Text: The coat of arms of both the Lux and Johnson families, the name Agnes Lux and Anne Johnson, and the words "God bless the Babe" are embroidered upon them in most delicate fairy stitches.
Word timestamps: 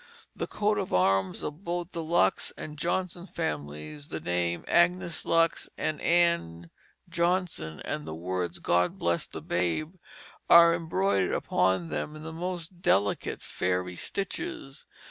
The 0.35 0.47
coat 0.47 0.79
of 0.79 0.91
arms 0.91 1.43
of 1.43 1.63
both 1.63 1.91
the 1.91 2.01
Lux 2.01 2.51
and 2.57 2.75
Johnson 2.79 3.27
families, 3.27 4.07
the 4.09 4.19
name 4.19 4.65
Agnes 4.67 5.25
Lux 5.27 5.69
and 5.77 6.01
Anne 6.01 6.71
Johnson, 7.07 7.79
and 7.85 8.07
the 8.07 8.15
words 8.15 8.57
"God 8.57 8.97
bless 8.97 9.27
the 9.27 9.41
Babe" 9.43 9.93
are 10.49 10.73
embroidered 10.73 11.33
upon 11.35 11.89
them 11.89 12.15
in 12.15 12.23
most 12.33 12.81
delicate 12.81 13.43
fairy 13.43 13.95
stitches. 13.95 14.87